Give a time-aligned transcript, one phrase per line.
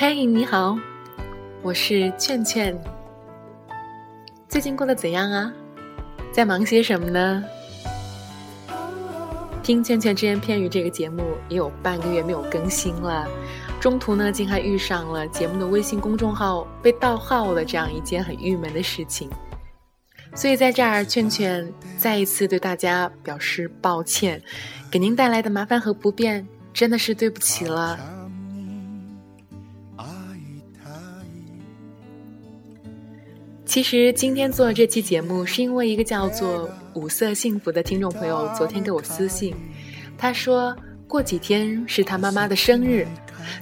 [0.00, 0.78] 嘿，你好，
[1.60, 2.74] 我是劝劝。
[4.48, 5.52] 最近过得怎样啊？
[6.32, 7.44] 在忙些什么呢？
[9.62, 13.28] 听劝劝只言片语这个节目也有半个月没有更新了，
[13.78, 19.28] 中途呢竟还遇上了节目的微信公众号被盗号了这样一件很郁闷的事情，
[20.34, 24.40] 所以在这儿劝劝再一次对大家表示抱歉，
[24.90, 27.98] 给您带来的麻烦和不便真的是对不起了。
[33.70, 39.54] 其实今天做这期节目，是因为一个叫做“五色幸福”的听众朋友昨天给我私信，
[40.18, 43.06] 他说过几天是他妈妈的生日，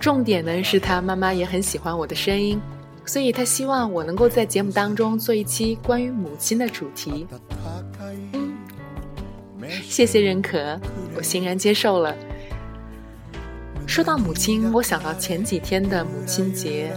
[0.00, 2.60] 重点呢是他妈妈也很喜欢我的声音，
[3.06, 7.24] 所以他希望我能够在节目当中做一期关于母亲的主题。
[8.32, 8.52] 嗯，
[9.84, 10.80] 谢谢认可，
[11.14, 12.12] 我欣然接受了。
[13.86, 16.92] 说到母亲，我想到前几天的母亲节。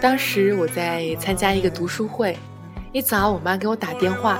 [0.00, 2.36] 当时我在参加一个读书会，
[2.92, 4.38] 一早我妈给我打电话，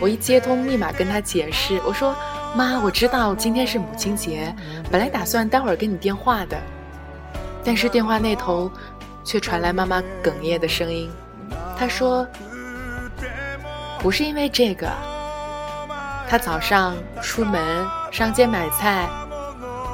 [0.00, 2.14] 我一接通，立马跟她解释，我说
[2.56, 4.54] ：“妈，我知道今天是母亲节，
[4.90, 6.56] 本来打算待会儿给你电话的。”
[7.62, 8.70] 但是电话那头
[9.24, 11.10] 却传来妈妈哽咽的声音，
[11.78, 12.26] 她说
[14.00, 14.90] ：“不是因为这个，
[16.28, 19.08] 她早上出门上街买菜，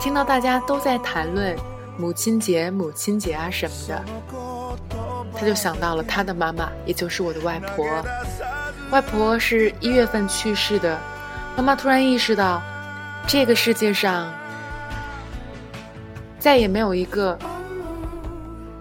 [0.00, 1.56] 听到大家都在谈论
[1.98, 4.04] 母亲节、母亲节啊什么的。”
[5.42, 7.84] 他就想到了他的妈妈，也就是我的外婆。
[8.92, 10.96] 外婆是一月份去世的，
[11.56, 12.62] 妈妈突然意识到，
[13.26, 14.32] 这个世界上
[16.38, 17.36] 再也没有一个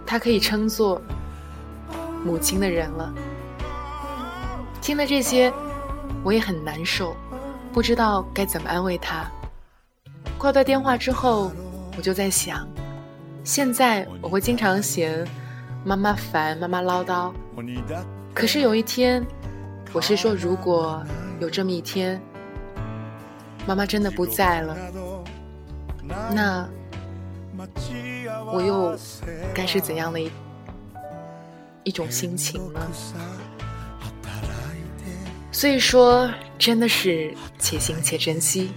[0.06, 1.02] 她可以称作
[2.24, 3.12] 母亲的人了。
[4.84, 5.52] 听了这些，
[6.24, 7.16] 我也很难受，
[7.74, 9.26] 不知道该怎么安慰她。
[10.38, 11.52] 挂断电话之后，
[11.98, 12.68] 我就在想，
[13.44, 15.28] 现在我会经常嫌。
[15.84, 17.32] 妈妈烦，妈妈唠叨。
[18.34, 19.26] 可是有一天，
[19.92, 21.04] 我是说，如果
[21.40, 22.22] 有这么一天，
[23.66, 24.78] 妈妈真的不在了，
[26.34, 26.70] 那
[28.54, 28.96] 我又
[29.54, 30.32] 该是怎样的一
[31.84, 32.80] 一种心情呢？
[35.52, 38.72] 所以说，真的是且行且珍惜，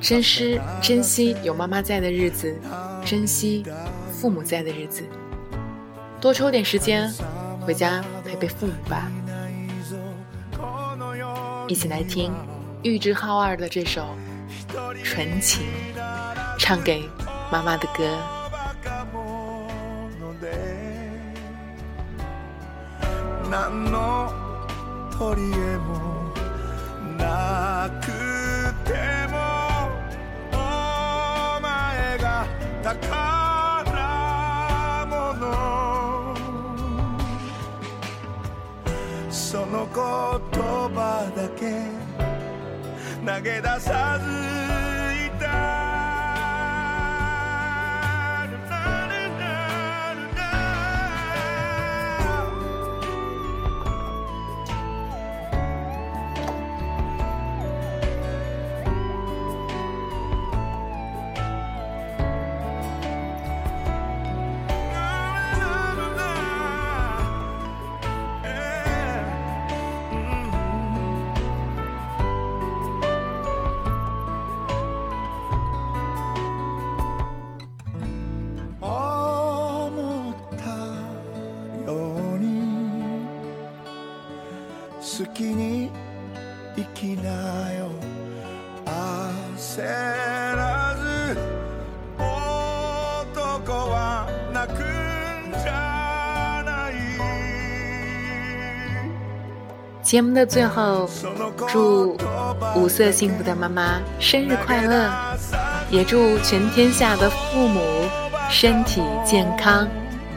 [0.00, 2.54] 珍惜珍惜有妈妈在的日子，
[3.04, 3.64] 珍惜。
[4.24, 5.02] 父母在的日子，
[6.18, 7.12] 多抽点时间
[7.60, 9.12] 回家陪陪父母吧。
[11.68, 12.32] 一起来听
[12.82, 14.16] 玉置浩二的这首
[15.02, 15.66] 《纯情》，
[16.58, 17.06] 唱给
[17.52, 18.18] 妈妈的歌。
[39.34, 41.82] その言葉だけ
[43.26, 44.93] 投げ出さず
[100.02, 101.08] 节目的最后，
[101.68, 102.18] 祝
[102.74, 105.08] 五色幸福的妈妈生日快乐，
[105.90, 107.80] 也祝全天下的父母
[108.50, 109.88] 身体健康、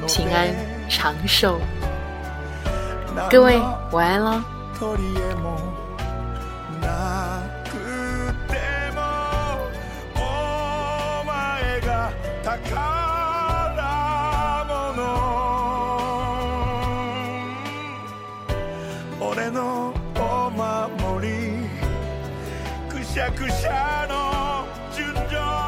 [0.08, 0.50] 平安
[0.88, 1.60] 长寿。
[3.28, 3.60] 各位
[3.92, 4.57] 晚安喽。
[4.80, 5.60] 取り柄も
[6.82, 7.72] なく
[8.52, 8.56] て
[8.96, 9.02] も
[10.16, 12.12] お前が
[12.44, 12.98] 高い
[19.20, 21.34] 俺のお守り
[22.90, 24.66] くしゃくしゃの
[24.96, 25.67] 純情。